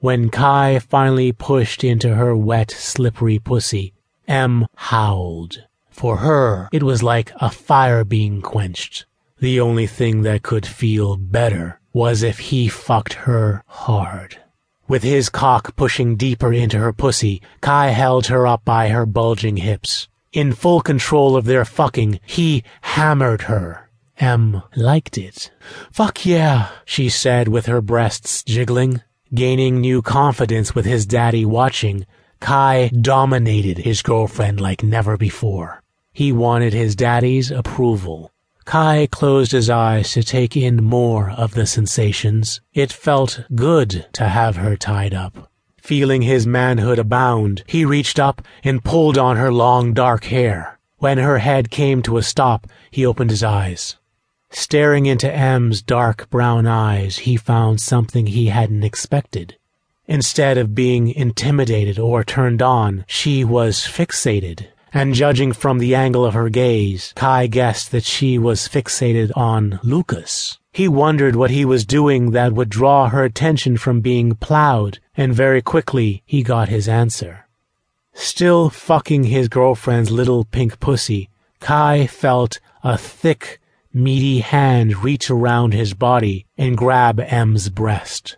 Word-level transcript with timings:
When 0.00 0.30
Kai 0.30 0.78
finally 0.78 1.32
pushed 1.32 1.82
into 1.82 2.14
her 2.14 2.36
wet, 2.36 2.70
slippery 2.70 3.40
pussy, 3.40 3.94
Em 4.28 4.66
howled. 4.76 5.64
For 5.90 6.18
her, 6.18 6.68
it 6.70 6.84
was 6.84 7.02
like 7.02 7.32
a 7.40 7.50
fire 7.50 8.04
being 8.04 8.40
quenched. 8.40 9.06
The 9.40 9.58
only 9.58 9.88
thing 9.88 10.22
that 10.22 10.44
could 10.44 10.66
feel 10.66 11.16
better 11.16 11.80
was 11.92 12.22
if 12.22 12.38
he 12.38 12.68
fucked 12.68 13.14
her 13.14 13.64
hard. 13.66 14.38
With 14.86 15.02
his 15.02 15.28
cock 15.28 15.74
pushing 15.74 16.14
deeper 16.14 16.52
into 16.52 16.78
her 16.78 16.92
pussy, 16.92 17.42
Kai 17.60 17.88
held 17.88 18.26
her 18.26 18.46
up 18.46 18.64
by 18.64 18.90
her 18.90 19.04
bulging 19.04 19.56
hips. 19.56 20.06
In 20.32 20.52
full 20.52 20.80
control 20.80 21.36
of 21.36 21.44
their 21.44 21.64
fucking, 21.64 22.20
he 22.24 22.62
hammered 22.82 23.42
her. 23.42 23.90
Em 24.20 24.62
liked 24.76 25.18
it. 25.18 25.50
Fuck 25.90 26.24
yeah, 26.24 26.68
she 26.84 27.08
said 27.08 27.48
with 27.48 27.66
her 27.66 27.80
breasts 27.80 28.44
jiggling. 28.44 29.02
Gaining 29.34 29.80
new 29.80 30.00
confidence 30.00 30.74
with 30.74 30.86
his 30.86 31.04
daddy 31.04 31.44
watching, 31.44 32.06
Kai 32.40 32.88
dominated 32.88 33.78
his 33.78 34.00
girlfriend 34.00 34.58
like 34.58 34.82
never 34.82 35.18
before. 35.18 35.82
He 36.14 36.32
wanted 36.32 36.72
his 36.72 36.96
daddy's 36.96 37.50
approval. 37.50 38.32
Kai 38.64 39.06
closed 39.10 39.52
his 39.52 39.68
eyes 39.68 40.12
to 40.12 40.22
take 40.22 40.56
in 40.56 40.82
more 40.82 41.30
of 41.30 41.52
the 41.52 41.66
sensations. 41.66 42.62
It 42.72 42.90
felt 42.90 43.40
good 43.54 44.06
to 44.14 44.28
have 44.28 44.56
her 44.56 44.76
tied 44.76 45.12
up. 45.12 45.50
Feeling 45.80 46.22
his 46.22 46.46
manhood 46.46 46.98
abound, 46.98 47.64
he 47.66 47.84
reached 47.84 48.18
up 48.18 48.40
and 48.64 48.82
pulled 48.82 49.18
on 49.18 49.36
her 49.36 49.52
long 49.52 49.92
dark 49.92 50.24
hair. 50.24 50.78
When 50.96 51.18
her 51.18 51.38
head 51.38 51.70
came 51.70 52.00
to 52.02 52.16
a 52.16 52.22
stop, 52.22 52.66
he 52.90 53.04
opened 53.04 53.30
his 53.30 53.42
eyes. 53.42 53.96
Staring 54.50 55.06
into 55.06 55.32
Em's 55.32 55.82
dark 55.82 56.28
brown 56.30 56.66
eyes, 56.66 57.18
he 57.18 57.36
found 57.36 57.80
something 57.80 58.26
he 58.26 58.46
hadn't 58.46 58.84
expected. 58.84 59.56
Instead 60.06 60.56
of 60.56 60.74
being 60.74 61.10
intimidated 61.10 61.98
or 61.98 62.24
turned 62.24 62.62
on, 62.62 63.04
she 63.06 63.44
was 63.44 63.80
fixated. 63.80 64.68
And 64.92 65.14
judging 65.14 65.52
from 65.52 65.78
the 65.78 65.94
angle 65.94 66.24
of 66.24 66.32
her 66.32 66.48
gaze, 66.48 67.12
Kai 67.14 67.46
guessed 67.46 67.90
that 67.92 68.04
she 68.04 68.38
was 68.38 68.66
fixated 68.68 69.30
on 69.36 69.78
Lucas. 69.82 70.58
He 70.72 70.88
wondered 70.88 71.36
what 71.36 71.50
he 71.50 71.66
was 71.66 71.84
doing 71.84 72.30
that 72.30 72.54
would 72.54 72.70
draw 72.70 73.08
her 73.08 73.24
attention 73.24 73.76
from 73.76 74.00
being 74.00 74.34
plowed, 74.34 74.98
and 75.14 75.34
very 75.34 75.60
quickly 75.60 76.22
he 76.24 76.42
got 76.42 76.70
his 76.70 76.88
answer. 76.88 77.46
Still 78.14 78.70
fucking 78.70 79.24
his 79.24 79.48
girlfriend's 79.48 80.10
little 80.10 80.44
pink 80.44 80.80
pussy, 80.80 81.28
Kai 81.60 82.06
felt 82.06 82.60
a 82.82 82.96
thick, 82.96 83.60
meaty 83.92 84.40
hand 84.40 85.02
reach 85.02 85.30
around 85.30 85.72
his 85.74 85.94
body 85.94 86.46
and 86.56 86.76
grab 86.76 87.20
Em's 87.20 87.68
breast. 87.68 88.36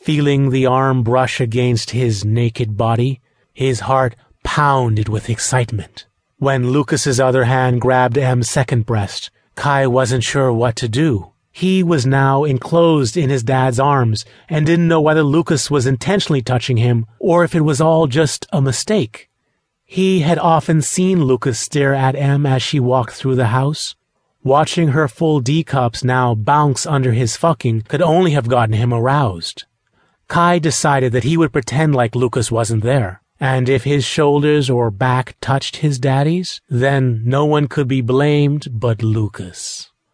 Feeling 0.00 0.50
the 0.50 0.66
arm 0.66 1.02
brush 1.02 1.40
against 1.40 1.90
his 1.90 2.24
naked 2.24 2.76
body, 2.76 3.20
his 3.52 3.80
heart 3.80 4.14
pounded 4.44 5.08
with 5.08 5.30
excitement. 5.30 6.06
When 6.38 6.70
Lucas's 6.70 7.18
other 7.18 7.44
hand 7.44 7.80
grabbed 7.80 8.18
Em's 8.18 8.48
second 8.48 8.86
breast, 8.86 9.30
Kai 9.54 9.86
wasn't 9.86 10.22
sure 10.22 10.52
what 10.52 10.76
to 10.76 10.88
do. 10.88 11.32
He 11.50 11.82
was 11.82 12.04
now 12.04 12.44
enclosed 12.44 13.16
in 13.16 13.30
his 13.30 13.42
dad's 13.42 13.80
arms 13.80 14.26
and 14.46 14.66
didn't 14.66 14.88
know 14.88 15.00
whether 15.00 15.22
Lucas 15.22 15.70
was 15.70 15.86
intentionally 15.86 16.42
touching 16.42 16.76
him 16.76 17.06
or 17.18 17.44
if 17.44 17.54
it 17.54 17.62
was 17.62 17.80
all 17.80 18.06
just 18.06 18.46
a 18.52 18.60
mistake. 18.60 19.30
He 19.82 20.20
had 20.20 20.38
often 20.38 20.82
seen 20.82 21.24
Lucas 21.24 21.58
stare 21.58 21.94
at 21.94 22.14
Em 22.14 22.44
as 22.44 22.62
she 22.62 22.78
walked 22.78 23.14
through 23.14 23.36
the 23.36 23.46
house. 23.46 23.94
Watching 24.46 24.90
her 24.90 25.08
full 25.08 25.40
D 25.40 25.64
cups 25.64 26.04
now 26.04 26.36
bounce 26.36 26.86
under 26.86 27.10
his 27.10 27.36
fucking 27.36 27.82
could 27.88 28.00
only 28.00 28.30
have 28.30 28.48
gotten 28.48 28.76
him 28.76 28.94
aroused. 28.94 29.64
Kai 30.28 30.60
decided 30.60 31.10
that 31.10 31.24
he 31.24 31.36
would 31.36 31.52
pretend 31.52 31.96
like 31.96 32.14
Lucas 32.14 32.48
wasn't 32.48 32.84
there, 32.84 33.22
and 33.40 33.68
if 33.68 33.82
his 33.82 34.04
shoulders 34.04 34.70
or 34.70 34.92
back 34.92 35.34
touched 35.40 35.78
his 35.78 35.98
daddy's, 35.98 36.60
then 36.68 37.22
no 37.24 37.44
one 37.44 37.66
could 37.66 37.88
be 37.88 38.00
blamed 38.00 38.68
but 38.70 39.02
Lucas. 39.02 39.90